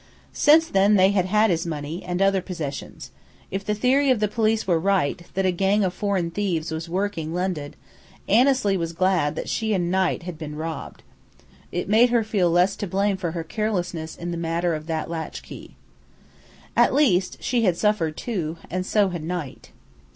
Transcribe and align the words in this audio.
Since 0.33 0.69
then 0.69 0.95
they 0.95 1.11
had 1.11 1.27
had 1.27 1.51
his 1.51 1.67
money, 1.67 2.01
and 2.03 2.23
other 2.23 2.41
possessions. 2.41 3.11
If 3.51 3.63
the 3.63 3.75
theory 3.75 4.09
of 4.09 4.19
the 4.19 4.27
police 4.27 4.65
were 4.65 4.79
right, 4.79 5.21
that 5.35 5.45
a 5.45 5.51
gang 5.51 5.83
of 5.83 5.93
foreign 5.93 6.31
thieves 6.31 6.71
was 6.71 6.89
"working" 6.89 7.35
London, 7.35 7.75
Annesley 8.27 8.75
was 8.77 8.93
glad 8.93 9.35
that 9.35 9.47
she 9.47 9.75
and 9.75 9.91
Knight 9.91 10.23
had 10.23 10.39
been 10.39 10.55
robbed. 10.55 11.03
It 11.71 11.87
made 11.87 12.09
her 12.09 12.23
feel 12.23 12.49
less 12.49 12.75
to 12.77 12.87
blame 12.87 13.15
for 13.15 13.33
her 13.33 13.43
carelessness 13.43 14.15
in 14.15 14.31
the 14.31 14.37
matter 14.37 14.73
of 14.73 14.87
that 14.87 15.07
latchkey. 15.07 15.75
At 16.75 16.95
least, 16.95 17.37
she 17.39 17.61
had 17.65 17.77
suffered, 17.77 18.17
too, 18.17 18.57
and 18.71 18.87
so 18.87 19.09
had 19.09 19.21
Knight. 19.23 19.69